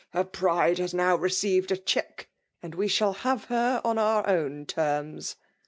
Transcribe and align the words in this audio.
Her 0.13 0.23
pride 0.23 0.79
has 0.79 0.95
now 0.95 1.15
received 1.15 1.71
a 1.71 1.77
check; 1.77 2.27
and 2.63 2.73
we 2.73 2.87
shall 2.87 3.13
have 3.13 3.43
her 3.53 3.81
on 3.85 3.99
our 3.99 4.27
own 4.27 4.65
terms. 4.65 5.35